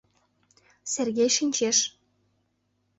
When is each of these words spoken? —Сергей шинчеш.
—Сергей 0.93 1.29
шинчеш. 1.37 1.77